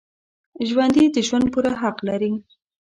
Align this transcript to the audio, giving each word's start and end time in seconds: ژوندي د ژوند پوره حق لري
ژوندي 0.69 1.05
د 1.11 1.17
ژوند 1.27 1.45
پوره 1.53 1.71
حق 1.81 1.97
لري 2.07 2.33